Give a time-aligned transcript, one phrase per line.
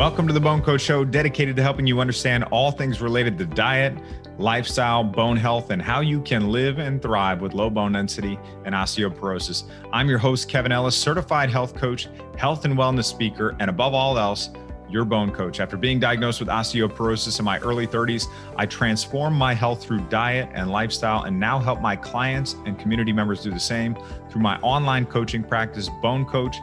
[0.00, 3.44] Welcome to the Bone Coach Show, dedicated to helping you understand all things related to
[3.44, 3.92] diet,
[4.38, 8.74] lifestyle, bone health, and how you can live and thrive with low bone density and
[8.74, 9.64] osteoporosis.
[9.92, 12.08] I'm your host, Kevin Ellis, certified health coach,
[12.38, 14.48] health and wellness speaker, and above all else,
[14.88, 15.60] your bone coach.
[15.60, 18.24] After being diagnosed with osteoporosis in my early 30s,
[18.56, 23.12] I transformed my health through diet and lifestyle and now help my clients and community
[23.12, 23.94] members do the same
[24.30, 26.56] through my online coaching practice, Bone Coach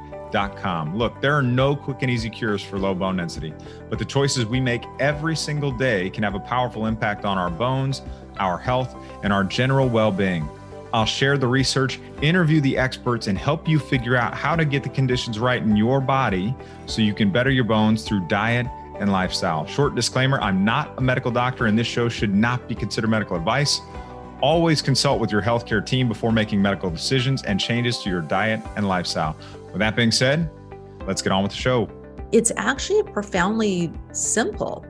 [0.97, 3.53] Look, there are no quick and easy cures for low bone density,
[3.89, 7.49] but the choices we make every single day can have a powerful impact on our
[7.49, 8.01] bones,
[8.39, 10.47] our health, and our general well being.
[10.93, 14.83] I'll share the research, interview the experts, and help you figure out how to get
[14.83, 18.67] the conditions right in your body so you can better your bones through diet
[18.99, 19.65] and lifestyle.
[19.67, 23.35] Short disclaimer I'm not a medical doctor, and this show should not be considered medical
[23.35, 23.81] advice.
[24.41, 28.61] Always consult with your healthcare team before making medical decisions and changes to your diet
[28.75, 29.35] and lifestyle.
[29.77, 30.49] With that being said,
[31.05, 31.87] let's get on with the show.
[32.31, 34.83] It's actually profoundly simple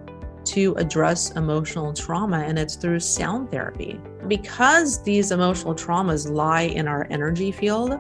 [0.45, 4.00] to address emotional trauma, and it's through sound therapy.
[4.30, 8.00] Because these emotional traumas lie in our energy field,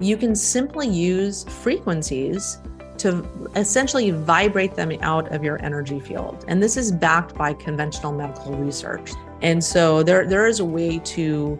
[0.00, 2.58] you can simply use frequencies
[2.98, 6.44] to essentially vibrate them out of your energy field.
[6.46, 9.12] And this is backed by conventional medical research.
[9.40, 11.58] And so there, there is a way to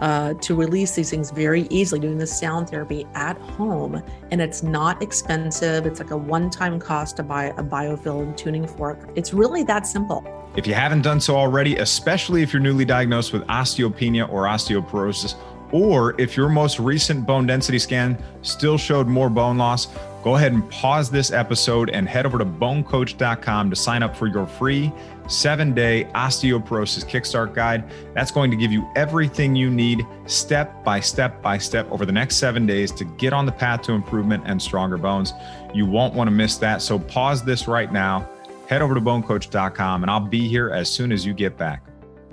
[0.00, 4.02] uh, to release these things very easily doing the sound therapy at home.
[4.30, 5.86] And it's not expensive.
[5.86, 9.08] It's like a one time cost to buy a biofield tuning fork.
[9.14, 10.24] It's really that simple.
[10.56, 15.36] If you haven't done so already, especially if you're newly diagnosed with osteopenia or osteoporosis,
[15.72, 19.86] or if your most recent bone density scan still showed more bone loss,
[20.22, 24.26] go ahead and pause this episode and head over to bonecoach.com to sign up for
[24.26, 24.92] your free
[25.28, 27.84] seven day osteoporosis kickstart guide.
[28.14, 32.12] That's going to give you everything you need step by step by step over the
[32.12, 35.32] next seven days to get on the path to improvement and stronger bones.
[35.72, 36.82] You won't want to miss that.
[36.82, 38.28] So pause this right now,
[38.68, 41.84] head over to bonecoach.com, and I'll be here as soon as you get back.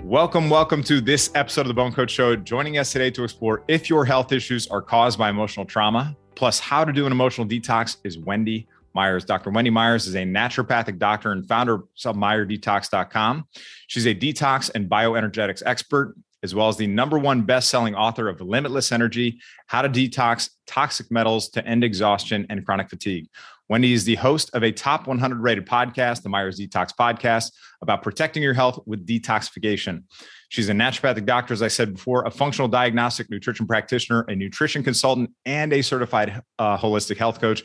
[0.02, 2.36] Welcome, welcome to this episode of the Bone Coach Show.
[2.36, 6.60] Joining us today to explore if your health issues are caused by emotional trauma, plus
[6.60, 9.24] how to do an emotional detox is Wendy Myers.
[9.24, 9.50] Dr.
[9.50, 13.44] Wendy Myers is a naturopathic doctor and founder of MyersDetox.com.
[13.88, 18.40] She's a detox and bioenergetics expert, as well as the number one best-selling author of
[18.40, 23.26] Limitless Energy: How to Detox Toxic Metals to End Exhaustion and Chronic Fatigue.
[23.68, 27.50] Wendy is the host of a top 100 rated podcast, the Myers Detox Podcast,
[27.82, 30.04] about protecting your health with detoxification.
[30.48, 34.82] She's a naturopathic doctor, as I said before, a functional diagnostic nutrition practitioner, a nutrition
[34.82, 37.62] consultant, and a certified uh, holistic health coach.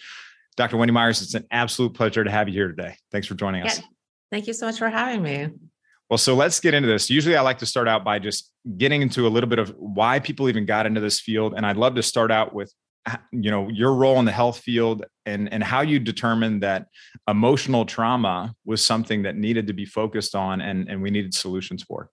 [0.57, 0.77] Dr.
[0.77, 2.95] Wendy Myers, it's an absolute pleasure to have you here today.
[3.11, 3.79] Thanks for joining us.
[3.79, 3.85] Yeah.
[4.31, 5.49] Thank you so much for having me.
[6.09, 7.09] Well, so let's get into this.
[7.09, 10.19] Usually I like to start out by just getting into a little bit of why
[10.19, 11.53] people even got into this field.
[11.55, 12.71] And I'd love to start out with
[13.31, 16.87] you know your role in the health field and and how you determined that
[17.27, 21.83] emotional trauma was something that needed to be focused on and and we needed solutions
[21.83, 22.09] for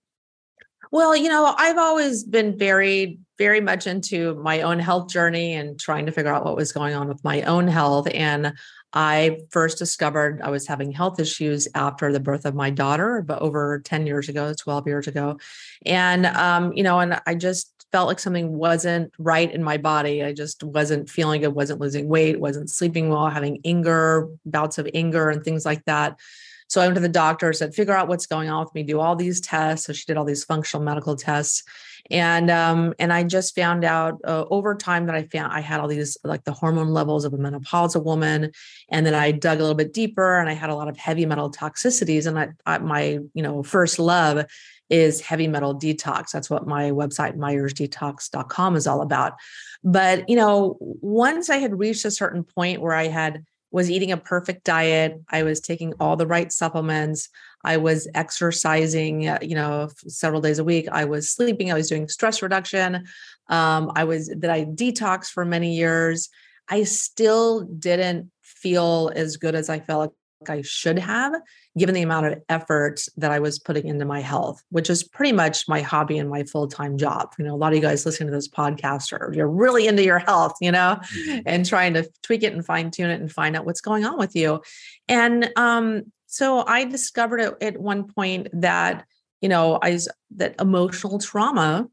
[0.91, 5.79] well, you know, I've always been very, very much into my own health journey and
[5.79, 8.07] trying to figure out what was going on with my own health.
[8.13, 8.53] And
[8.93, 13.41] I first discovered I was having health issues after the birth of my daughter, but
[13.41, 15.39] over 10 years ago, 12 years ago.
[15.85, 20.23] And, um, you know, and I just felt like something wasn't right in my body.
[20.23, 24.89] I just wasn't feeling good, wasn't losing weight, wasn't sleeping well, having anger, bouts of
[24.93, 26.19] anger, and things like that.
[26.71, 29.01] So I went to the doctor, said, figure out what's going on with me, do
[29.01, 29.87] all these tests.
[29.87, 31.63] So she did all these functional medical tests.
[32.09, 35.81] And um, and I just found out uh, over time that I found I had
[35.81, 38.51] all these like the hormone levels of a menopausal woman,
[38.89, 41.25] and then I dug a little bit deeper, and I had a lot of heavy
[41.25, 42.25] metal toxicities.
[42.25, 44.45] And I, I my you know first love
[44.89, 46.31] is heavy metal detox.
[46.31, 49.33] That's what my website myersdetox.com is all about.
[49.83, 54.11] But you know, once I had reached a certain point where I had was eating
[54.11, 55.19] a perfect diet.
[55.29, 57.29] I was taking all the right supplements.
[57.63, 60.87] I was exercising, uh, you know, several days a week.
[60.91, 61.71] I was sleeping.
[61.71, 63.05] I was doing stress reduction.
[63.47, 66.29] Um, I was that I detoxed for many years.
[66.69, 70.15] I still didn't feel as good as I felt
[70.49, 71.33] I should have,
[71.77, 75.31] given the amount of effort that I was putting into my health, which is pretty
[75.31, 77.33] much my hobby and my full time job.
[77.37, 80.03] You know, a lot of you guys listening to this podcast are you're really into
[80.03, 81.39] your health, you know, mm-hmm.
[81.45, 84.17] and trying to tweak it and fine tune it and find out what's going on
[84.17, 84.61] with you.
[85.07, 89.05] And um, so I discovered at one point that
[89.41, 89.99] you know I
[90.37, 91.87] that emotional trauma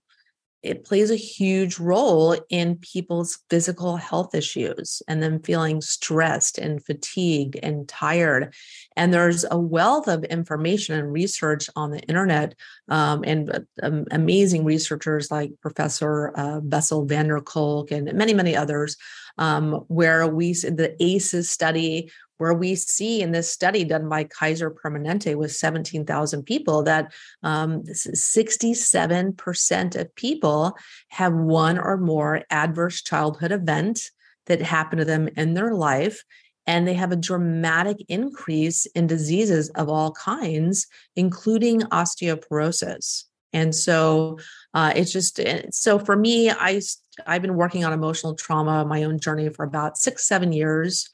[0.63, 6.85] it plays a huge role in people's physical health issues and them feeling stressed and
[6.85, 8.55] fatigued and tired.
[8.97, 12.55] And there's a wealth of information and research on the internet
[12.89, 18.57] um, and um, amazing researchers like Professor uh, Bessel van der Kolk and many, many
[18.57, 18.97] others
[19.39, 24.71] um, where we the ACEs study where we see in this study done by Kaiser
[24.71, 27.13] Permanente with 17,000 people that
[27.43, 30.77] um, 67% of people
[31.09, 34.01] have one or more adverse childhood event
[34.47, 36.25] that happened to them in their life.
[36.67, 40.87] And they have a dramatic increase in diseases of all kinds,
[41.17, 43.25] including osteoporosis.
[43.53, 44.39] And so
[44.75, 46.81] uh, it's just eh, so for me, I
[47.27, 51.09] I've been working on emotional trauma, my own journey for about six, seven years.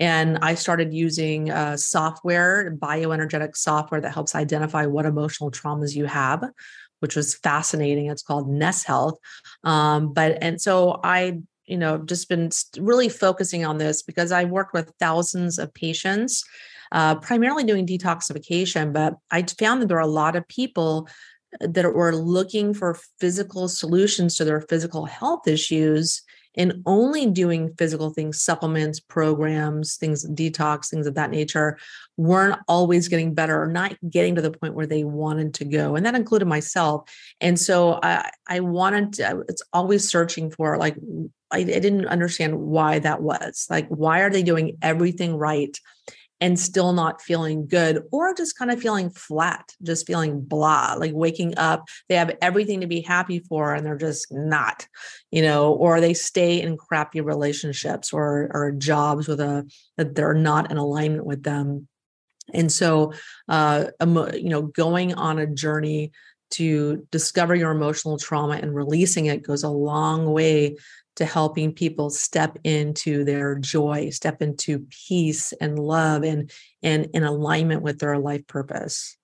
[0.00, 6.06] And I started using uh, software, bioenergetic software that helps identify what emotional traumas you
[6.06, 6.42] have,
[7.00, 8.06] which was fascinating.
[8.06, 9.18] It's called NES Health.
[9.62, 12.48] Um, but, and so I, you know, just been
[12.78, 16.44] really focusing on this because I worked with thousands of patients,
[16.92, 18.94] uh, primarily doing detoxification.
[18.94, 21.08] But I found that there are a lot of people
[21.60, 26.22] that were looking for physical solutions to their physical health issues
[26.60, 31.78] and only doing physical things, supplements, programs, things, detox, things of that nature,
[32.18, 35.96] weren't always getting better or not getting to the point where they wanted to go.
[35.96, 37.10] And that included myself.
[37.40, 40.96] And so I, I wanted to, it's always searching for like,
[41.50, 43.66] I, I didn't understand why that was.
[43.70, 45.74] Like, why are they doing everything right?
[46.40, 51.12] And still not feeling good or just kind of feeling flat, just feeling blah, like
[51.14, 54.86] waking up, they have everything to be happy for and they're just not,
[55.30, 60.34] you know, or they stay in crappy relationships or or jobs with a that they're
[60.34, 61.86] not in alignment with them.
[62.54, 63.12] And so
[63.48, 66.12] uh you know, going on a journey
[66.52, 70.76] to discover your emotional trauma and releasing it goes a long way
[71.20, 76.50] to helping people step into their joy, step into peace and love and
[76.82, 79.18] and in alignment with their life purpose.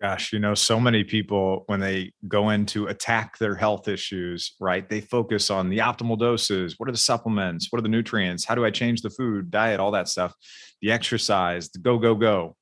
[0.00, 4.54] Gosh, you know, so many people when they go in to attack their health issues,
[4.60, 4.88] right?
[4.88, 6.76] They focus on the optimal doses.
[6.78, 7.72] What are the supplements?
[7.72, 8.44] What are the nutrients?
[8.44, 10.32] How do I change the food, diet, all that stuff,
[10.80, 12.54] the exercise, the go, go, go.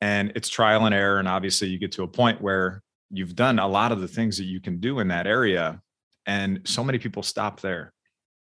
[0.00, 1.18] And it's trial and error.
[1.18, 2.80] And obviously, you get to a point where
[3.10, 5.82] you've done a lot of the things that you can do in that area
[6.26, 7.92] and so many people stop there.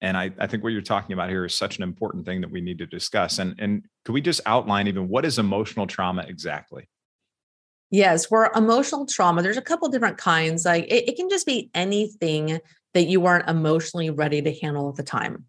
[0.03, 2.51] And I, I think what you're talking about here is such an important thing that
[2.51, 3.39] we need to discuss.
[3.39, 6.89] And, and could we just outline even what is emotional trauma exactly?
[7.91, 10.65] Yes, where emotional trauma, there's a couple different kinds.
[10.65, 12.59] Like it, it, can just be anything
[12.95, 15.45] that you weren't emotionally ready to handle at the time.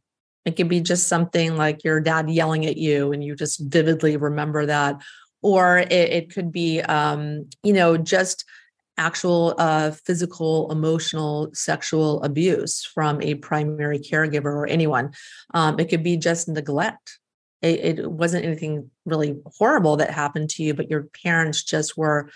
[0.45, 4.18] It could be just something like your dad yelling at you and you just vividly
[4.18, 5.01] remember that.
[5.41, 8.45] Or it, it could be, um, you know, just
[8.97, 15.11] actual uh, physical, emotional, sexual abuse from a primary caregiver or anyone.
[15.53, 17.19] Um, it could be just neglect.
[17.61, 22.29] It, it, wasn't anything really horrible that happened to you, but your parents just were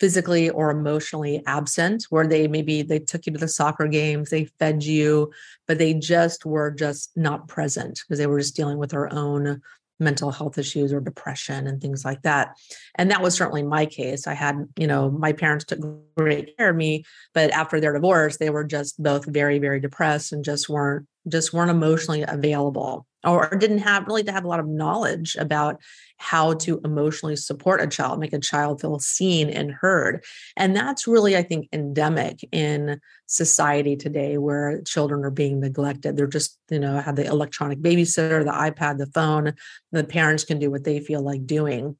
[0.00, 4.44] physically or emotionally absent where they maybe they took you to the soccer games they
[4.58, 5.30] fed you
[5.66, 9.60] but they just were just not present because they were just dealing with their own
[10.00, 12.56] mental health issues or depression and things like that.
[12.94, 14.26] And that was certainly my case.
[14.26, 15.80] I had, you know, my parents took
[16.16, 17.04] great care of me,
[17.34, 21.52] but after their divorce, they were just both very, very depressed and just weren't just
[21.52, 25.80] weren't emotionally available or didn't have really to have a lot of knowledge about
[26.18, 30.24] how to emotionally support a child, make a child feel seen and heard.
[30.56, 36.16] And that's really, I think, endemic in society today where children are being neglected.
[36.16, 39.54] They're just, you know, have the electronic babysitter, the iPad, the phone,
[39.92, 41.96] the parents can do what they feel like doing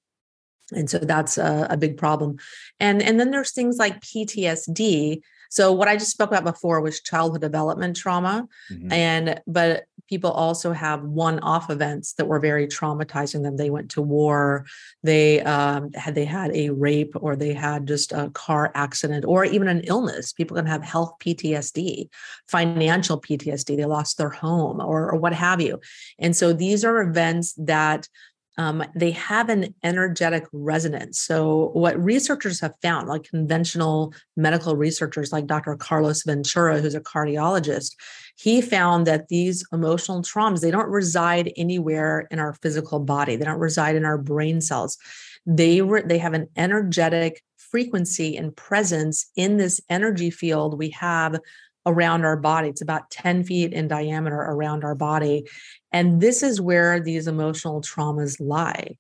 [0.73, 2.37] and so that's a, a, big problem
[2.79, 7.01] and and then there's things like ptsd so what I just spoke about before was
[7.01, 8.47] childhood development trauma.
[8.71, 8.93] Mm-hmm.
[8.93, 13.57] And but people also have one-off events that were very traumatizing them.
[13.57, 14.65] They went to war,
[15.03, 19.45] they um, had they had a rape, or they had just a car accident, or
[19.45, 20.33] even an illness.
[20.33, 22.09] People can have health PTSD,
[22.47, 23.77] financial PTSD.
[23.77, 25.81] They lost their home, or, or what have you.
[26.19, 28.09] And so these are events that
[28.59, 31.21] um, they have an energetic resonance.
[31.21, 35.77] So, what researchers have found, like conventional medical researchers like Dr.
[35.77, 37.95] Carlos Ventura, who's a cardiologist,
[38.37, 43.45] he found that these emotional traumas, they don't reside anywhere in our physical body, they
[43.45, 44.99] don't reside in our brain cells.
[45.47, 51.39] They, re- they have an energetic frequency and presence in this energy field we have
[51.87, 52.69] around our body.
[52.69, 55.45] It's about 10 feet in diameter around our body.
[55.93, 58.97] And this is where these emotional traumas lie.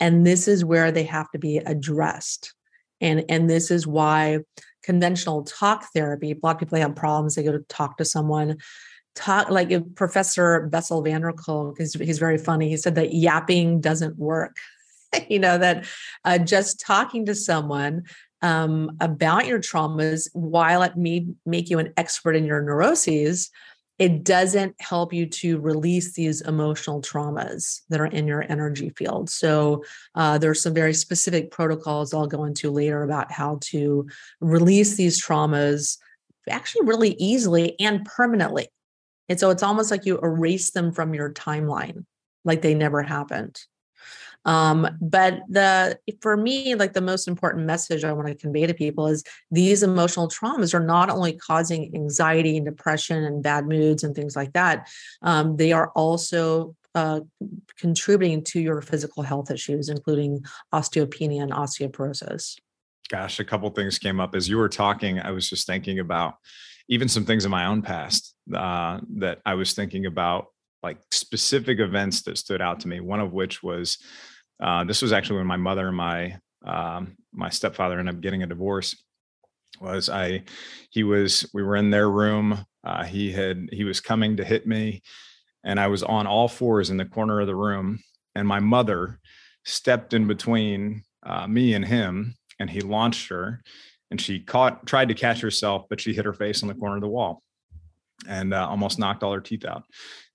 [0.00, 2.54] And this is where they have to be addressed.
[3.00, 4.40] And, and this is why
[4.82, 8.58] conventional talk therapy, a lot of people have problems, they go to talk to someone.
[9.14, 12.68] Talk like Professor Bessel van der Kolk, he's, he's very funny.
[12.68, 14.56] He said that yapping doesn't work.
[15.28, 15.86] you know, that
[16.24, 18.04] uh, just talking to someone
[18.42, 23.50] um, about your traumas while it may make you an expert in your neuroses
[23.98, 29.28] it doesn't help you to release these emotional traumas that are in your energy field.
[29.28, 29.82] So
[30.14, 34.06] uh, there's some very specific protocols I'll go into later about how to
[34.40, 35.98] release these traumas
[36.48, 38.68] actually really easily and permanently.
[39.28, 42.04] And so it's almost like you erase them from your timeline,
[42.44, 43.60] like they never happened.
[44.44, 48.74] Um, but the for me, like the most important message I want to convey to
[48.74, 54.04] people is these emotional traumas are not only causing anxiety and depression and bad moods
[54.04, 54.88] and things like that,
[55.22, 57.20] um, they are also uh,
[57.78, 62.56] contributing to your physical health issues, including osteopenia and osteoporosis.
[63.08, 65.18] Gosh, a couple things came up as you were talking.
[65.20, 66.34] I was just thinking about
[66.88, 70.46] even some things in my own past uh, that I was thinking about
[70.82, 73.00] like specific events that stood out to me.
[73.00, 73.98] One of which was
[74.60, 78.42] uh, this was actually when my mother and my um, my stepfather ended up getting
[78.42, 78.96] a divorce.
[79.80, 80.44] Was I?
[80.90, 81.48] He was.
[81.54, 82.64] We were in their room.
[82.84, 83.68] Uh, he had.
[83.72, 85.02] He was coming to hit me,
[85.64, 88.00] and I was on all fours in the corner of the room.
[88.34, 89.20] And my mother
[89.64, 93.62] stepped in between uh, me and him, and he launched her,
[94.10, 96.96] and she caught, tried to catch herself, but she hit her face on the corner
[96.96, 97.42] of the wall,
[98.28, 99.84] and uh, almost knocked all her teeth out.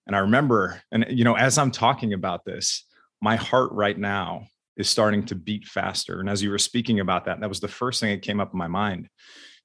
[0.07, 2.85] And I remember, and you know, as I'm talking about this,
[3.21, 6.19] my heart right now is starting to beat faster.
[6.19, 8.51] And as you were speaking about that, that was the first thing that came up
[8.53, 9.07] in my mind.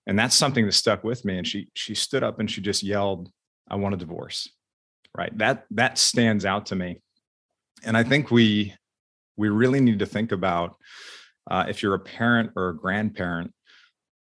[0.07, 1.39] And that's something that stuck with me.
[1.39, 3.31] And she she stood up and she just yelled,
[3.69, 4.49] I want a divorce.
[5.17, 5.37] Right.
[5.39, 7.01] That that stands out to me.
[7.85, 8.75] And I think we
[9.37, 10.77] we really need to think about
[11.51, 13.53] uh, if you're a parent or a grandparent,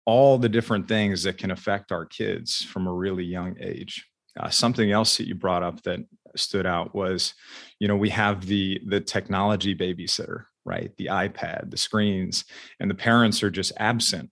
[0.05, 4.05] all the different things that can affect our kids from a really young age.
[4.39, 5.99] Uh, something else that you brought up that
[6.35, 7.33] stood out was,
[7.79, 10.91] you know, we have the the technology babysitter, right?
[10.97, 12.45] The iPad, the screens,
[12.79, 14.31] and the parents are just absent.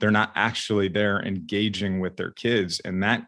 [0.00, 3.26] They're not actually there engaging with their kids, and that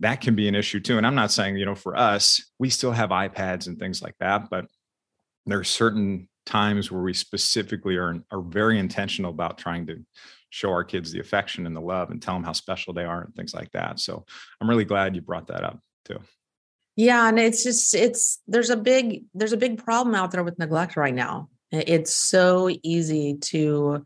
[0.00, 0.98] that can be an issue too.
[0.98, 4.16] And I'm not saying, you know, for us, we still have iPads and things like
[4.20, 4.66] that, but
[5.46, 10.04] there are certain times where we specifically are are very intentional about trying to
[10.52, 13.22] show our kids the affection and the love and tell them how special they are
[13.22, 13.98] and things like that.
[13.98, 14.26] So
[14.60, 16.18] I'm really glad you brought that up too.
[16.94, 20.58] Yeah, and it's just it's there's a big there's a big problem out there with
[20.58, 21.48] neglect right now.
[21.70, 24.04] It's so easy to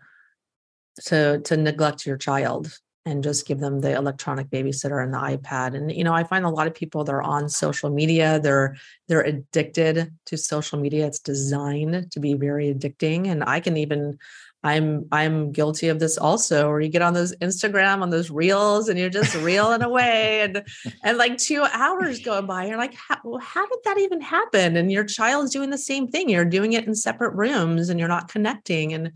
[1.07, 5.75] to to neglect your child and just give them the electronic babysitter and the iPad.
[5.75, 8.77] And you know, I find a lot of people they're on social media, they're
[9.09, 11.07] they're addicted to social media.
[11.07, 13.27] It's designed to be very addicting.
[13.27, 14.17] And I can even
[14.67, 18.89] I'm I'm guilty of this also, where you get on those Instagram on those reels
[18.89, 20.65] and you're just reeling away, and
[21.05, 24.77] and like two hours go by, you're like, how, how did that even happen?
[24.77, 26.29] And your child's doing the same thing.
[26.29, 29.13] You're doing it in separate rooms, and you're not connecting, and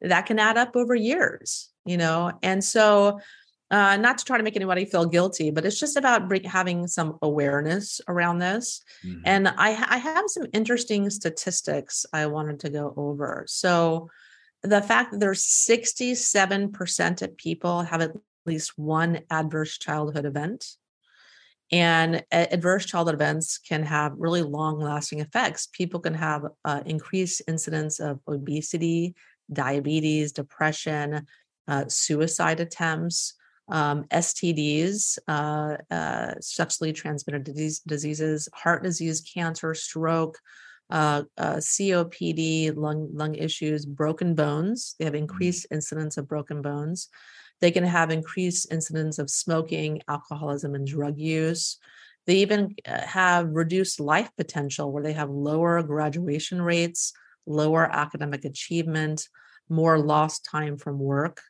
[0.00, 2.30] that can add up over years, you know.
[2.40, 3.18] And so,
[3.72, 6.86] uh, not to try to make anybody feel guilty, but it's just about bring, having
[6.86, 8.82] some awareness around this.
[9.04, 9.22] Mm-hmm.
[9.24, 13.44] And I, I have some interesting statistics I wanted to go over.
[13.48, 14.10] So
[14.62, 18.12] the fact that there's 67% of people have at
[18.46, 20.66] least one adverse childhood event.
[21.70, 25.68] And adverse childhood events can have really long lasting effects.
[25.72, 29.14] People can have uh, increased incidence of obesity
[29.52, 31.26] diabetes depression
[31.68, 33.34] uh, suicide attempts
[33.68, 40.38] um, stds uh, uh, sexually transmitted disease, diseases heart disease cancer stroke
[40.92, 44.94] uh, uh, COPD, lung lung issues, broken bones.
[44.98, 45.22] They have mm-hmm.
[45.22, 47.08] increased incidence of broken bones.
[47.62, 51.78] They can have increased incidence of smoking, alcoholism, and drug use.
[52.26, 57.14] They even uh, have reduced life potential, where they have lower graduation rates,
[57.46, 59.28] lower academic achievement,
[59.70, 61.40] more lost time from work.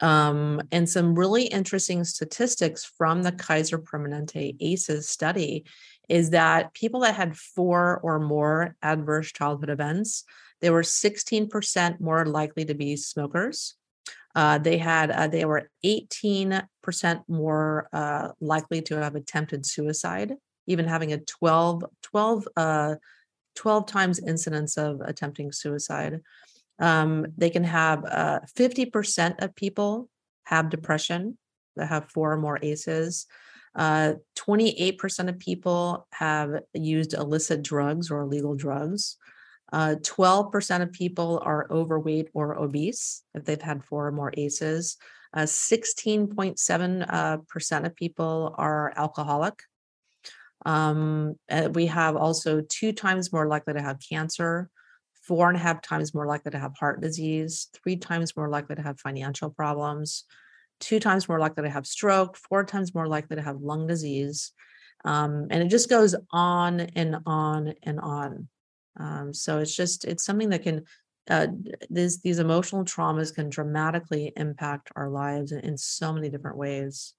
[0.00, 5.66] Um, and some really interesting statistics from the Kaiser Permanente ACEs study
[6.10, 10.24] is that people that had four or more adverse childhood events,
[10.60, 13.76] they were 16% more likely to be smokers.
[14.34, 16.64] Uh, they had uh, they were 18%
[17.28, 20.34] more uh, likely to have attempted suicide,
[20.66, 22.94] even having a 12 12 uh,
[23.54, 26.20] 12 times incidence of attempting suicide.
[26.78, 30.08] Um, they can have 50% uh, of people
[30.44, 31.36] have depression
[31.76, 33.26] that have four or more ACEs.
[33.74, 39.16] Uh, 28% of people have used illicit drugs or illegal drugs.
[39.72, 44.96] Uh, 12% of people are overweight or obese if they've had four or more ACEs.
[45.36, 49.62] 16.7% uh, uh of people are alcoholic.
[50.66, 51.36] Um,
[51.70, 54.68] we have also two times more likely to have cancer,
[55.22, 58.74] four and a half times more likely to have heart disease, three times more likely
[58.74, 60.24] to have financial problems,
[60.80, 64.52] two times more likely to have stroke, four times more likely to have lung disease.
[65.04, 68.48] Um, and it just goes on and on and on.
[68.98, 70.84] Um, so it's just it's something that can
[71.28, 71.46] uh,
[71.88, 77.14] these these emotional traumas can dramatically impact our lives in, in so many different ways.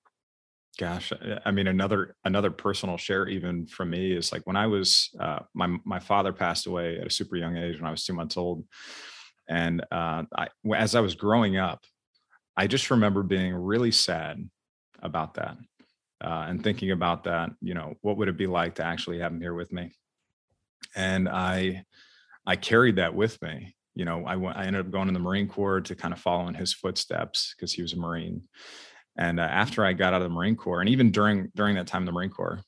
[0.77, 1.11] Gosh,
[1.45, 5.39] I mean, another another personal share even from me is like when I was uh,
[5.53, 8.37] my my father passed away at a super young age when I was two months
[8.37, 8.65] old,
[9.49, 11.83] and uh, I, as I was growing up,
[12.57, 14.47] I just remember being really sad
[15.01, 15.57] about that
[16.23, 17.51] uh, and thinking about that.
[17.61, 19.91] You know, what would it be like to actually have him here with me?
[20.95, 21.85] And I
[22.45, 25.19] I carried that with me you know, I went, I ended up going in the
[25.19, 28.43] Marine Corps to kind of follow in his footsteps because he was a Marine.
[29.17, 31.87] And uh, after I got out of the Marine Corps, and even during during that
[31.87, 32.61] time in the Marine Corps,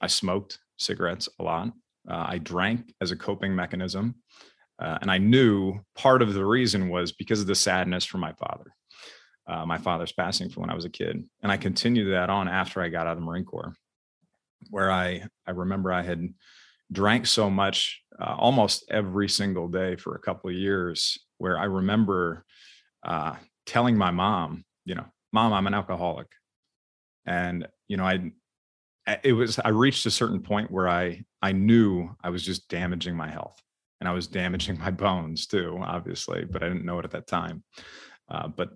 [0.00, 1.68] I smoked cigarettes a lot.
[2.08, 4.16] Uh, I drank as a coping mechanism,
[4.82, 8.32] uh, and I knew part of the reason was because of the sadness for my
[8.32, 8.74] father.
[9.46, 12.48] Uh, my father's passing from when I was a kid, and I continued that on
[12.48, 13.74] after I got out of the Marine Corps,
[14.70, 16.28] where I I remember I had
[16.90, 21.64] drank so much uh, almost every single day for a couple of years where I
[21.64, 22.44] remember
[23.04, 23.36] uh,
[23.66, 26.28] telling my mom, you know, mom, I'm an alcoholic.
[27.24, 28.30] And, you know, I,
[29.24, 33.16] it was, I reached a certain point where I, I knew I was just damaging
[33.16, 33.60] my health
[34.02, 37.28] and I was damaging my bones too, obviously, but I didn't know it at that
[37.28, 37.62] time.
[38.28, 38.70] Uh, but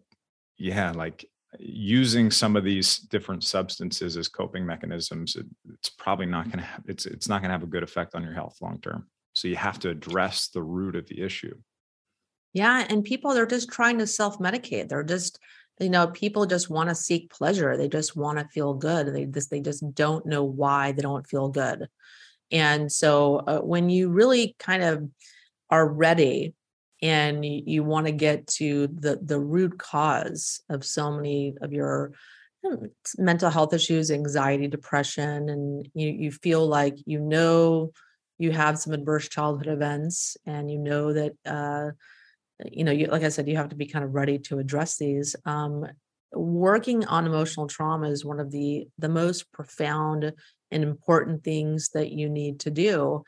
[0.57, 1.29] yeah, like
[1.59, 6.65] using some of these different substances as coping mechanisms, it, it's probably not going to
[6.65, 9.09] have, it's, it's not going to have a good effect on your health long term.
[9.35, 11.57] So you have to address the root of the issue.
[12.53, 12.87] Yeah.
[12.89, 14.89] And people, they're just trying to self medicate.
[14.89, 15.41] They're just,
[15.81, 17.77] you know, people just want to seek pleasure.
[17.77, 19.13] They just want to feel good.
[19.13, 21.89] They just, they just don't know why they don't feel good.
[22.51, 25.09] And so uh, when you really kind of
[25.71, 26.55] are ready
[27.03, 31.73] and you, you want to get to the the root cause of so many of
[31.73, 32.13] your
[32.65, 32.87] hmm,
[33.19, 37.93] mental health issues anxiety depression and you you feel like you know
[38.39, 41.91] you have some adverse childhood events and you know that uh,
[42.65, 44.97] you know you like i said you have to be kind of ready to address
[44.97, 45.87] these um,
[46.33, 50.33] working on emotional trauma is one of the the most profound
[50.71, 53.25] and important things that you need to do.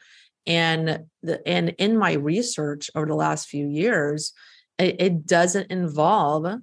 [0.46, 4.32] And the and in my research over the last few years
[4.78, 6.60] it, it doesn't involve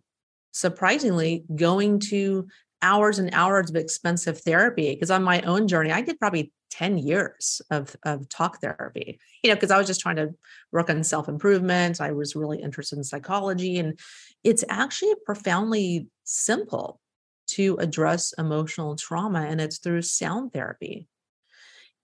[0.52, 2.48] surprisingly going to
[2.82, 6.98] hours and hours of expensive therapy because on my own journey i did probably 10
[6.98, 10.34] years of, of talk therapy you know because i was just trying to
[10.76, 12.02] work on self-improvement.
[12.02, 13.98] I was really interested in psychology and
[14.44, 17.00] it's actually profoundly simple
[17.48, 21.08] to address emotional trauma and it's through sound therapy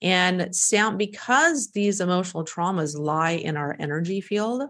[0.01, 4.63] and sound, because these emotional traumas lie in our energy field,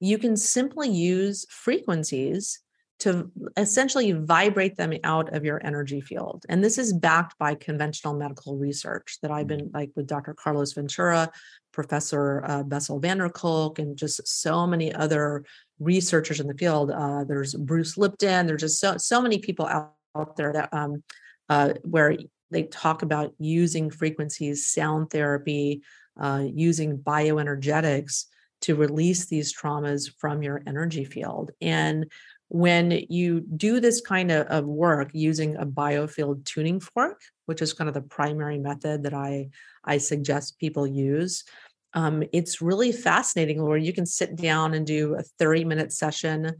[0.00, 2.60] you can simply use frequencies
[3.00, 6.44] to essentially vibrate them out of your energy field.
[6.48, 9.50] And this is backed by conventional medical research that I've mm.
[9.50, 10.34] been like with Dr.
[10.34, 11.30] Carlos Ventura,
[11.78, 15.44] Professor uh, Bessel van der Kolk, and just so many other
[15.78, 16.90] researchers in the field.
[16.90, 18.48] Uh, there's Bruce Lipton.
[18.48, 21.04] There's just so so many people out, out there that um,
[21.48, 22.16] uh, where
[22.50, 25.82] they talk about using frequencies, sound therapy,
[26.18, 28.24] uh, using bioenergetics
[28.62, 31.52] to release these traumas from your energy field.
[31.60, 32.10] And
[32.48, 37.72] when you do this kind of, of work using a biofield tuning fork, which is
[37.72, 39.50] kind of the primary method that I,
[39.84, 41.44] I suggest people use,
[41.94, 46.54] um, it's really fascinating where you can sit down and do a 30 minute session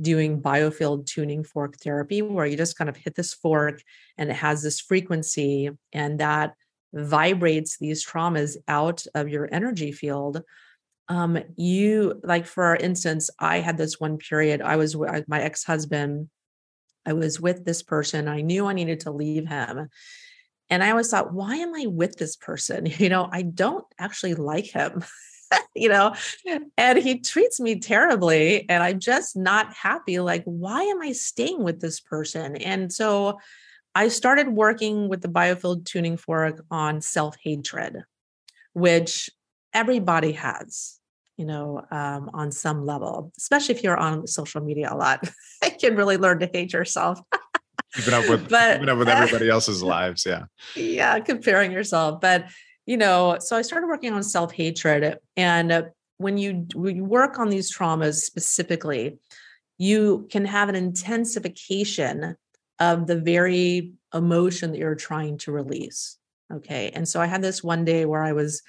[0.00, 3.80] doing biofield tuning fork therapy where you just kind of hit this fork
[4.16, 6.54] and it has this frequency and that
[6.94, 10.42] vibrates these traumas out of your energy field.
[11.08, 16.28] Um you like for instance i had this one period i was with my ex-husband
[17.06, 19.88] i was with this person i knew i needed to leave him
[20.70, 24.34] and i always thought why am i with this person you know i don't actually
[24.34, 25.02] like him
[25.74, 26.14] you know,
[26.76, 28.68] and he treats me terribly.
[28.68, 30.20] And I'm just not happy.
[30.20, 32.56] Like, why am I staying with this person?
[32.56, 33.38] And so
[33.94, 38.04] I started working with the biofield tuning fork on self hatred,
[38.72, 39.30] which
[39.72, 40.98] everybody has,
[41.36, 45.28] you know, um, on some level, especially if you're on social media a lot.
[45.64, 47.20] you can really learn to hate yourself.
[47.94, 50.24] Keeping up with but, keeping up with everybody else's lives.
[50.26, 50.44] Yeah.
[50.74, 52.20] Yeah, comparing yourself.
[52.20, 52.48] But
[52.86, 55.18] you know, so I started working on self hatred.
[55.36, 55.82] And uh,
[56.16, 59.18] when you, when you work on these traumas specifically,
[59.76, 62.36] you can have an intensification
[62.80, 66.16] of the very emotion that you're trying to release.
[66.52, 66.90] Okay.
[66.94, 68.62] And so I had this one day where I was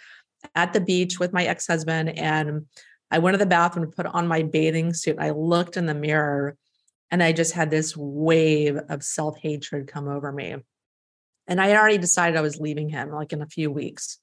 [0.53, 2.65] at the beach with my ex husband and
[3.11, 5.17] I went to the bathroom to put on my bathing suit.
[5.17, 6.57] I looked in the mirror
[7.11, 10.55] and I just had this wave of self hatred come over me.
[11.47, 14.19] And I had already decided I was leaving him like in a few weeks.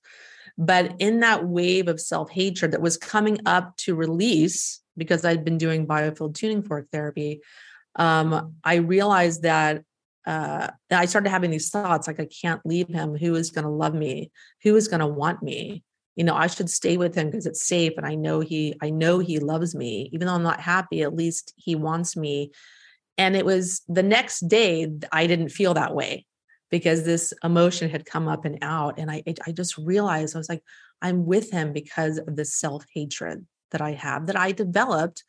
[0.57, 5.44] But in that wave of self hatred that was coming up to release, because I'd
[5.44, 7.40] been doing biofield tuning fork therapy,
[7.96, 9.83] um, I realized that
[10.27, 13.16] uh, I started having these thoughts like, I can't leave him.
[13.16, 14.31] Who is going to love me?
[14.62, 15.85] Who is going to want me?
[16.16, 18.90] You know, I should stay with him because it's safe, and I know he, I
[18.90, 20.09] know he loves me.
[20.12, 22.53] Even though I'm not happy, at least he wants me.
[23.19, 26.27] And it was the next day I didn't feel that way
[26.71, 28.99] because this emotion had come up and out.
[28.99, 30.63] And I, I just realized I was like,
[31.01, 35.25] I'm with him because of this self hatred that I have that I developed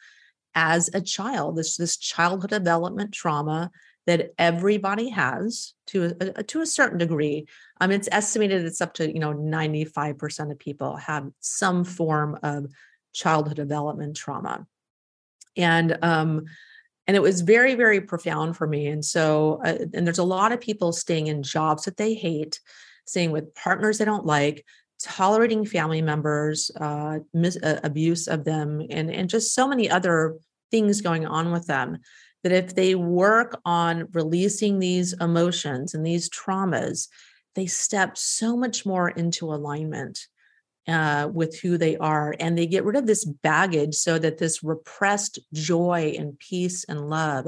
[0.56, 1.56] as a child.
[1.56, 3.71] This this childhood development trauma
[4.06, 7.45] that everybody has to a, to a certain degree.
[7.82, 12.67] Um, it's estimated it's up to you know 95% of people have some form of
[13.13, 14.65] childhood development trauma.
[15.56, 16.45] And um,
[17.07, 18.87] and it was very very profound for me.
[18.87, 22.59] And so uh, and there's a lot of people staying in jobs that they hate
[23.07, 24.65] staying with partners they don't like
[25.01, 30.37] tolerating family members uh, mis- uh, abuse of them and and just so many other
[30.71, 31.97] things going on with them
[32.43, 37.07] that if they work on releasing these emotions and these traumas
[37.55, 40.27] they step so much more into alignment
[40.88, 44.63] uh, with who they are and they get rid of this baggage so that this
[44.63, 47.47] repressed joy and peace and love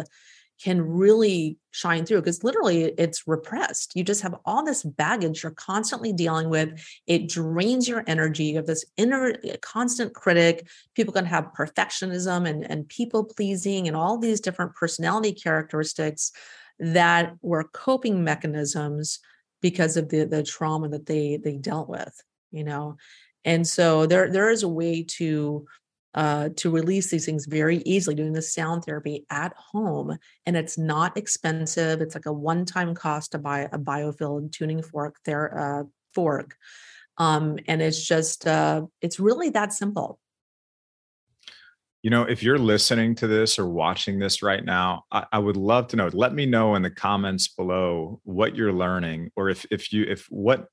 [0.62, 3.96] can really shine through because literally it's repressed.
[3.96, 6.70] You just have all this baggage you're constantly dealing with.
[7.08, 8.46] It drains your energy.
[8.46, 10.68] You have this inner eh, constant critic.
[10.96, 16.34] People can have perfectionism and, and people pleasing and all these different personality characteristics
[16.80, 19.20] that were coping mechanisms
[19.62, 22.22] because of the, the trauma that they they dealt with,
[22.52, 22.98] you know.
[23.46, 25.66] And so there there is a way to
[26.16, 30.78] uh, to release these things very easily doing the sound therapy at home and it's
[30.78, 32.02] not expensive.
[32.02, 36.56] It's like a one-time cost to buy a biofield tuning fork there uh, fork
[37.20, 40.20] um, and it's just uh, it's really that simple.
[42.02, 45.58] You know if you're listening to this or watching this right now I, I, would
[45.58, 46.10] love to know.
[46.14, 50.26] Let me know in the comments below what you're learning or if if you if
[50.30, 50.68] what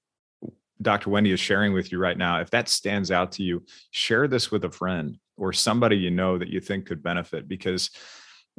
[0.82, 1.10] Dr.
[1.10, 4.50] Wendy is sharing with you right now, if that stands out to you, share this
[4.50, 7.90] with a friend or somebody you know that you think could benefit because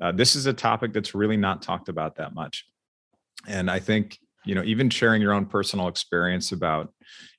[0.02, 2.66] uh, this is a topic that's really not talked about that much.
[3.48, 6.94] And I think, you know, even sharing your own personal experience about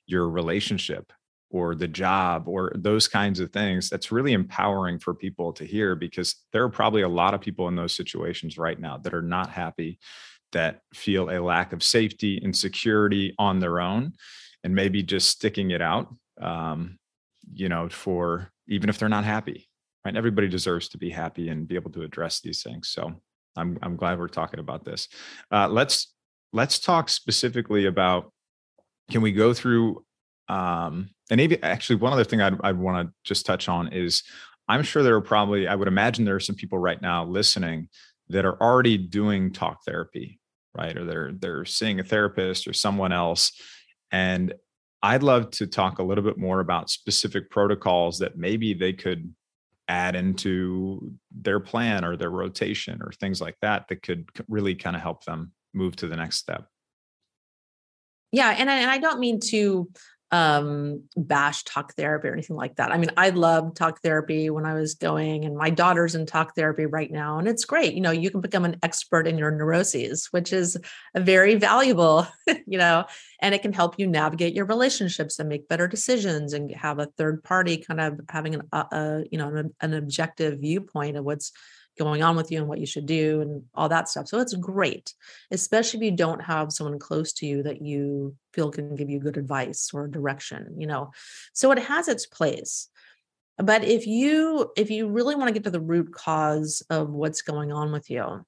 [0.05, 1.11] your relationship
[1.51, 5.95] or the job or those kinds of things, that's really empowering for people to hear
[5.95, 9.21] because there are probably a lot of people in those situations right now that are
[9.21, 9.99] not happy,
[10.51, 14.13] that feel a lack of safety and security on their own
[14.63, 16.97] and maybe just sticking it out um,
[17.53, 19.67] you know for even if they're not happy
[20.05, 20.15] right?
[20.15, 23.13] Everybody deserves to be happy and be able to address these things so
[23.57, 25.09] i'm, I'm glad we're talking about this.
[25.51, 26.13] Uh, let's
[26.53, 28.31] let's talk specifically about
[29.11, 30.03] can we go through
[30.47, 34.23] um, and maybe actually one other thing I'd, I'd want to just touch on is
[34.67, 37.89] i'm sure there are probably i would imagine there are some people right now listening
[38.29, 40.39] that are already doing talk therapy
[40.75, 40.95] right?
[40.97, 43.51] Or they're they're seeing a therapist or someone else
[44.11, 44.53] and
[45.01, 49.33] I'd love to talk a little bit more about specific protocols that maybe they could
[49.87, 54.95] add into their plan or their rotation or things like that that could really kind
[54.95, 56.67] of help them move to the next step.
[58.31, 59.89] Yeah, and I, and I don't mean to
[60.31, 62.91] um bash talk therapy or anything like that.
[62.91, 66.55] I mean, I loved talk therapy when I was going and my daughter's in talk
[66.55, 67.95] therapy right now and it's great.
[67.95, 70.77] You know, you can become an expert in your neuroses, which is
[71.15, 72.27] very valuable,
[72.67, 73.05] you know,
[73.41, 77.07] and it can help you navigate your relationships and make better decisions and have a
[77.17, 81.25] third party kind of having an uh, uh you know, an, an objective viewpoint of
[81.25, 81.51] what's
[81.99, 84.27] going on with you and what you should do and all that stuff.
[84.27, 85.13] So it's great,
[85.51, 89.19] especially if you don't have someone close to you that you feel can give you
[89.19, 91.11] good advice or direction, you know.
[91.53, 92.87] So it has its place.
[93.57, 97.41] But if you if you really want to get to the root cause of what's
[97.41, 98.45] going on with you,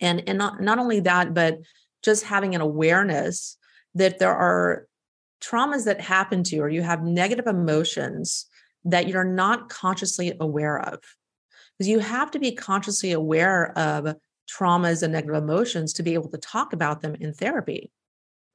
[0.00, 1.58] and and not not only that, but
[2.04, 3.56] just having an awareness
[3.94, 4.86] that there are
[5.40, 8.46] traumas that happen to you or you have negative emotions
[8.84, 11.00] that you're not consciously aware of
[11.78, 14.14] because you have to be consciously aware of
[14.50, 17.90] traumas and negative emotions to be able to talk about them in therapy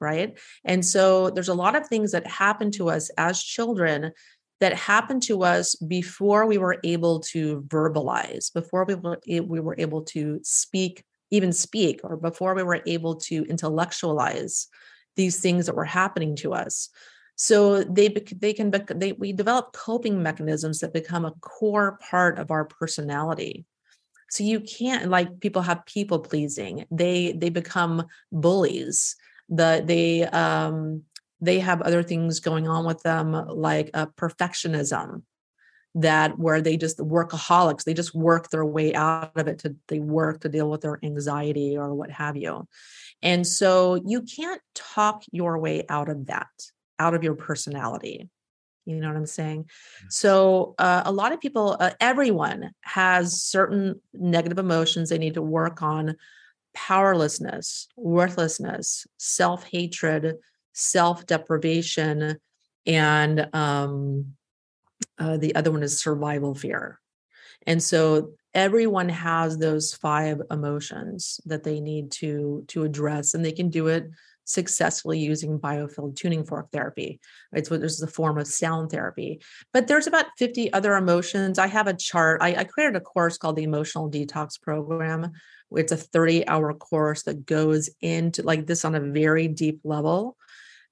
[0.00, 0.38] right?
[0.64, 4.12] And so there's a lot of things that happen to us as children
[4.60, 10.02] that happened to us before we were able to verbalize before we we were able
[10.02, 14.68] to speak even speak or before we were able to intellectualize
[15.16, 16.88] these things that were happening to us
[17.36, 22.50] so they they can they we develop coping mechanisms that become a core part of
[22.50, 23.64] our personality.
[24.30, 26.84] So you can't like people have people pleasing.
[26.90, 29.16] They they become bullies.
[29.48, 31.02] The they um
[31.40, 35.22] they have other things going on with them like a perfectionism
[35.96, 40.00] that where they just workaholics they just work their way out of it to they
[40.00, 42.66] work to deal with their anxiety or what have you.
[43.22, 46.48] And so you can't talk your way out of that
[46.98, 48.28] out of your personality
[48.84, 50.06] you know what i'm saying mm-hmm.
[50.10, 55.42] so uh, a lot of people uh, everyone has certain negative emotions they need to
[55.42, 56.16] work on
[56.74, 60.36] powerlessness worthlessness self-hatred
[60.72, 62.36] self-deprivation
[62.86, 64.34] and um,
[65.18, 67.00] uh, the other one is survival fear.
[67.66, 73.52] And so everyone has those five emotions that they need to to address, and they
[73.52, 74.10] can do it
[74.44, 77.20] successfully using biofield tuning fork therapy.
[77.52, 79.40] Right, so there's a form of sound therapy.
[79.72, 81.58] But there's about 50 other emotions.
[81.58, 82.42] I have a chart.
[82.42, 85.32] I, I created a course called the Emotional Detox Program.
[85.72, 90.36] It's a 30 hour course that goes into like this on a very deep level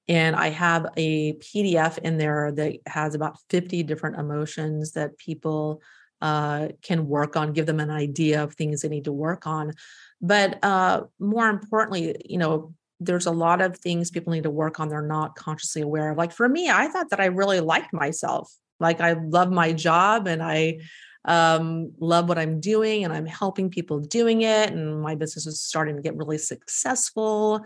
[0.07, 5.81] and I have a PDF in there that has about 50 different emotions that people
[6.21, 9.73] uh, can work on, give them an idea of things they need to work on.
[10.21, 12.73] But uh, more importantly, you know,
[13.05, 16.17] there's a lot of things people need to work on they're not consciously aware of.
[16.17, 18.51] Like for me, I thought that I really liked myself.
[18.79, 20.79] Like I love my job and I
[21.25, 24.71] um, love what I'm doing and I'm helping people doing it.
[24.71, 27.65] And my business is starting to get really successful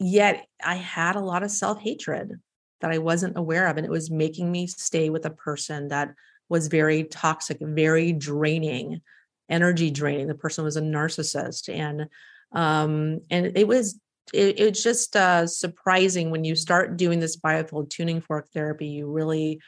[0.00, 2.40] yet I had a lot of self hatred
[2.80, 3.76] that I wasn't aware of.
[3.76, 6.14] And it was making me stay with a person that
[6.48, 9.02] was very toxic, very draining,
[9.48, 10.26] energy draining.
[10.26, 11.72] The person was a narcissist.
[11.72, 12.08] And
[12.52, 14.00] um, and it was
[14.32, 19.10] it, it's just uh, surprising when you start doing this biofield tuning fork therapy, you
[19.10, 19.60] really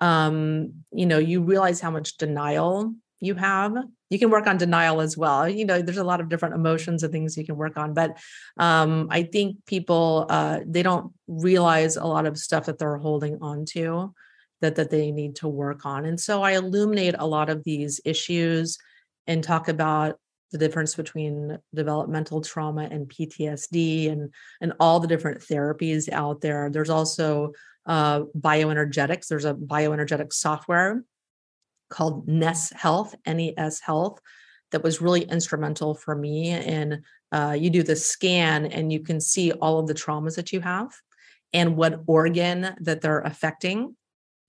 [0.00, 3.74] um, you know, you realize how much denial you have.
[4.10, 7.02] You can work on denial as well you know there's a lot of different emotions
[7.02, 8.16] and things you can work on but
[8.58, 13.38] um, i think people uh, they don't realize a lot of stuff that they're holding
[13.40, 14.14] on to
[14.60, 18.00] that that they need to work on and so i illuminate a lot of these
[18.04, 18.78] issues
[19.26, 20.20] and talk about
[20.54, 26.70] the difference between developmental trauma and PTSD and and all the different therapies out there.
[26.70, 27.52] There's also
[27.86, 29.26] uh, bioenergetics.
[29.26, 31.04] There's a bioenergetic software
[31.90, 34.20] called NES Health, NES Health,
[34.70, 36.50] that was really instrumental for me.
[36.50, 40.52] And uh, you do the scan and you can see all of the traumas that
[40.52, 40.92] you have
[41.52, 43.96] and what organ that they're affecting.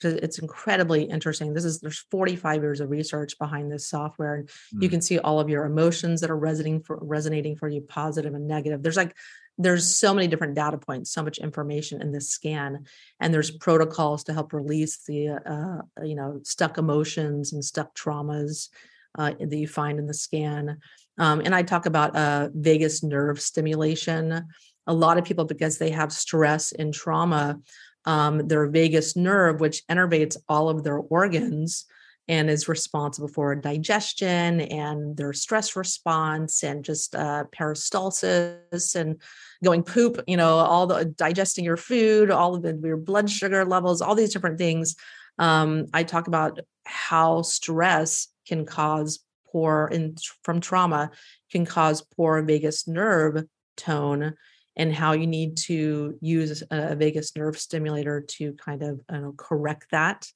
[0.06, 1.54] It's incredibly interesting.
[1.54, 4.84] This is there's 45 years of research behind this software, and mm.
[4.84, 8.34] you can see all of your emotions that are resonating for resonating for you, positive
[8.34, 8.84] and negative.
[8.84, 9.15] There's like
[9.58, 12.86] there's so many different data points so much information in this scan
[13.20, 18.70] and there's protocols to help release the uh, you know stuck emotions and stuck traumas
[19.18, 20.78] uh, that you find in the scan
[21.18, 24.46] um, and i talk about uh, vagus nerve stimulation
[24.88, 27.58] a lot of people because they have stress and trauma
[28.06, 31.86] um, their vagus nerve which innervates all of their organs
[32.28, 39.22] and is responsible for digestion and their stress response and just uh, peristalsis and
[39.63, 43.65] going poop you know all the digesting your food all of the, your blood sugar
[43.65, 44.96] levels all these different things.
[45.38, 49.20] Um, i talk about how stress can cause
[49.52, 51.12] poor in from trauma
[51.52, 53.44] can cause poor vagus nerve
[53.78, 54.36] tone
[54.78, 59.34] and how you need to use a vagus nerve stimulator to kind of you know,
[59.38, 60.28] correct that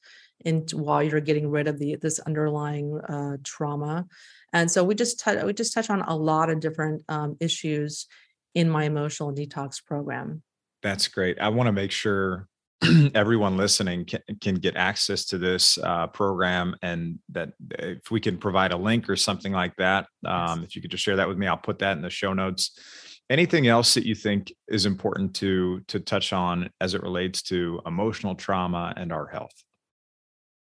[0.46, 4.06] and while you're getting rid of the this underlying uh, trauma.
[4.54, 8.08] And so we just t- we just touch on a lot of different um, issues
[8.56, 10.42] in my emotional detox program.
[10.82, 11.40] That's great.
[11.40, 12.48] I want to make sure
[13.14, 18.38] everyone listening can, can get access to this uh, program and that if we can
[18.38, 21.38] provide a link or something like that um, if you could just share that with
[21.38, 22.80] me i'll put that in the show notes
[23.30, 27.80] anything else that you think is important to to touch on as it relates to
[27.86, 29.64] emotional trauma and our health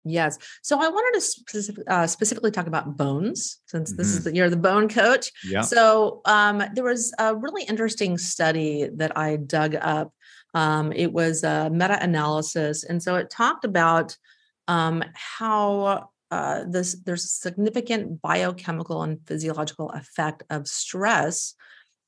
[0.03, 0.37] Yes.
[0.63, 4.17] So I wanted to specific, uh, specifically talk about bones, since this mm-hmm.
[4.17, 5.31] is the, you're the bone coach.
[5.43, 5.61] Yeah.
[5.61, 10.11] So um, there was a really interesting study that I dug up.
[10.53, 14.17] Um, it was a meta-analysis, and so it talked about
[14.67, 21.55] um, how uh, this there's a significant biochemical and physiological effect of stress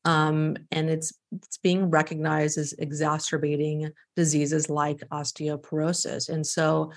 [0.06, 6.30] um, and it's it's being recognized as exacerbating diseases like osteoporosis.
[6.30, 6.92] And so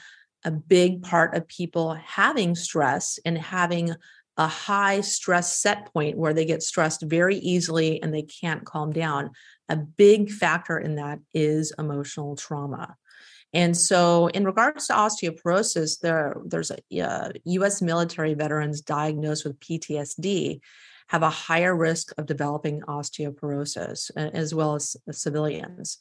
[0.44, 3.94] a big part of people having stress and having
[4.36, 8.92] a high stress set point where they get stressed very easily and they can't calm
[8.92, 9.30] down.
[9.68, 12.96] A big factor in that is emotional trauma.
[13.52, 19.58] And so, in regards to osteoporosis, there, there's a, uh, US military veterans diagnosed with
[19.60, 20.60] PTSD.
[21.08, 25.98] Have a higher risk of developing osteoporosis, as well as civilians.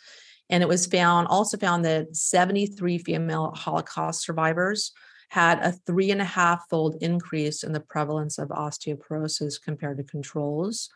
[0.50, 4.92] And it was found also found that 73 female Holocaust survivors
[5.30, 10.04] had a three and a half fold increase in the prevalence of osteoporosis compared to
[10.04, 10.90] controls,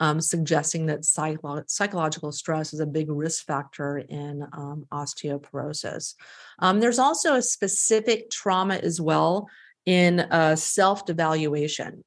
[0.00, 6.14] um, suggesting that psycho- psychological stress is a big risk factor in um, osteoporosis.
[6.60, 9.48] Um, there's also a specific trauma as well
[9.84, 12.02] in uh, self devaluation.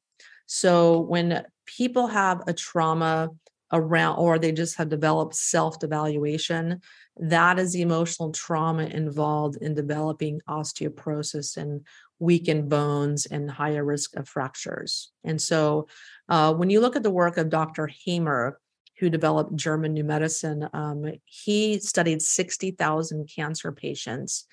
[0.54, 3.30] So when people have a trauma
[3.72, 6.82] around, or they just have developed self devaluation,
[7.16, 11.88] that is the emotional trauma involved in developing osteoporosis and
[12.20, 15.14] weakened bones and higher risk of fractures.
[15.24, 15.88] And so,
[16.28, 17.88] uh, when you look at the work of Dr.
[18.04, 18.60] Hamer,
[19.00, 24.48] who developed German new medicine, um, he studied 60,000 cancer patients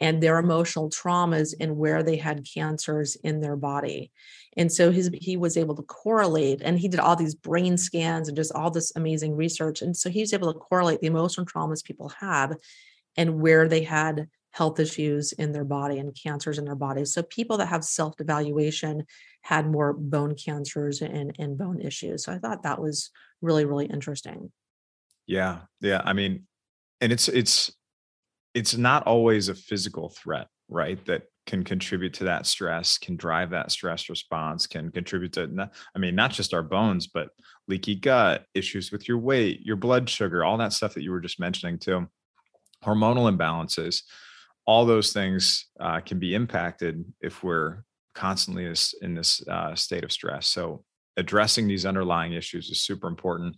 [0.00, 4.12] and their emotional traumas and where they had cancers in their body.
[4.56, 8.28] And so his, he was able to correlate, and he did all these brain scans
[8.28, 9.82] and just all this amazing research.
[9.82, 12.56] And so he was able to correlate the emotional traumas people have
[13.16, 17.04] and where they had health issues in their body and cancers in their body.
[17.04, 19.04] So people that have self devaluation
[19.42, 22.24] had more bone cancers and, and bone issues.
[22.24, 24.50] So I thought that was really, really interesting.
[25.26, 25.60] Yeah.
[25.80, 26.02] Yeah.
[26.04, 26.46] I mean,
[27.00, 27.70] and it's, it's,
[28.54, 31.04] it's not always a physical threat, right?
[31.06, 35.98] That can contribute to that stress, can drive that stress response, can contribute to, I
[35.98, 37.30] mean, not just our bones, but
[37.68, 41.20] leaky gut, issues with your weight, your blood sugar, all that stuff that you were
[41.20, 42.06] just mentioning too,
[42.84, 44.02] hormonal imbalances,
[44.66, 47.82] all those things uh, can be impacted if we're
[48.14, 48.66] constantly
[49.00, 50.48] in this uh, state of stress.
[50.48, 50.84] So
[51.16, 53.56] addressing these underlying issues is super important.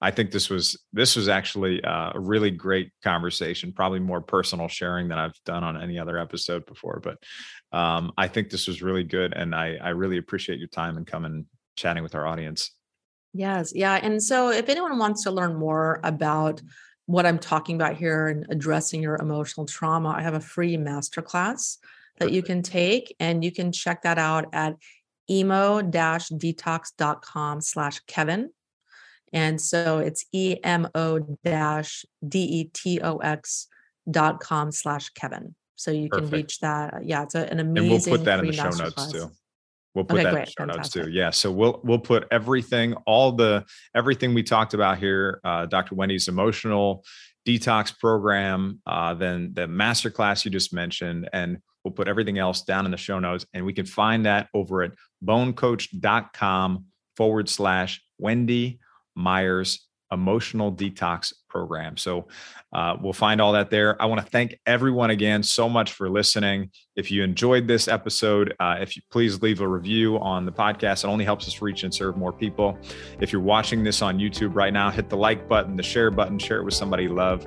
[0.00, 4.68] I think this was this was actually uh, a really great conversation, probably more personal
[4.68, 7.00] sharing than I've done on any other episode before.
[7.02, 7.18] But
[7.76, 11.06] um, I think this was really good, and I I really appreciate your time and
[11.06, 12.72] coming chatting with our audience.
[13.32, 16.60] Yes, yeah, and so if anyone wants to learn more about
[17.06, 21.78] what I'm talking about here and addressing your emotional trauma, I have a free masterclass
[22.18, 24.76] that you can take, and you can check that out at
[25.30, 28.50] emo-detox.com slash Kevin.
[29.34, 33.68] And so it's emo dash D-E-T-O-X
[34.10, 35.54] dot com slash Kevin.
[35.74, 36.30] So you Perfect.
[36.30, 37.04] can reach that.
[37.04, 37.92] Yeah, it's a, an amazing.
[37.92, 39.12] And we'll put that in the show notes class.
[39.12, 39.30] too.
[39.94, 40.40] We'll put okay, that great.
[40.40, 41.02] in the show Fantastic.
[41.02, 41.12] notes too.
[41.12, 41.30] Yeah.
[41.30, 45.96] So we'll we'll put everything, all the everything we talked about here, uh, Dr.
[45.96, 47.04] Wendy's emotional
[47.46, 52.84] detox program, uh, then the masterclass you just mentioned, and we'll put everything else down
[52.84, 53.44] in the show notes.
[53.52, 54.92] And we can find that over at
[55.24, 56.84] bonecoach.com
[57.16, 58.78] forward slash Wendy
[59.14, 61.96] Myers emotional detox program.
[61.96, 62.28] So
[62.72, 64.00] uh, we'll find all that there.
[64.00, 66.70] I want to thank everyone again so much for listening.
[66.96, 71.04] If you enjoyed this episode, uh, if you please leave a review on the podcast,
[71.04, 72.78] it only helps us reach and serve more people.
[73.20, 76.38] If you're watching this on YouTube right now, hit the like button, the share button,
[76.38, 77.46] share it with somebody you love.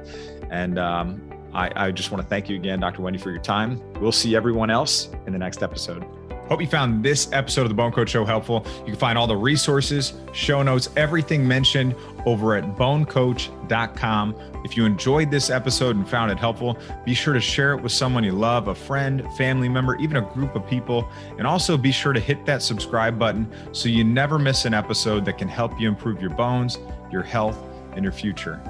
[0.51, 1.21] And um,
[1.53, 3.01] I, I just want to thank you again, Dr.
[3.01, 3.81] Wendy, for your time.
[3.99, 6.05] We'll see everyone else in the next episode.
[6.49, 8.65] Hope you found this episode of the Bone Coach Show helpful.
[8.79, 11.93] You can find all the resources, show notes, everything mentioned
[12.25, 14.35] over at bonecoach.com.
[14.63, 17.91] If you enjoyed this episode and found it helpful, be sure to share it with
[17.91, 21.09] someone you love, a friend, family member, even a group of people.
[21.37, 25.25] And also be sure to hit that subscribe button so you never miss an episode
[25.25, 26.77] that can help you improve your bones,
[27.11, 27.57] your health,
[27.91, 28.61] and your future.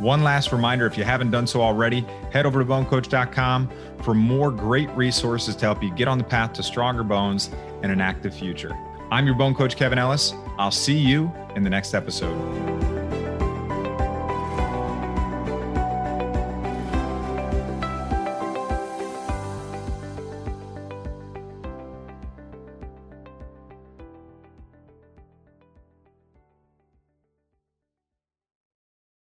[0.00, 3.70] One last reminder if you haven't done so already, head over to bonecoach.com
[4.02, 7.50] for more great resources to help you get on the path to stronger bones
[7.82, 8.74] and an active future.
[9.10, 10.32] I'm your bone coach, Kevin Ellis.
[10.58, 12.99] I'll see you in the next episode.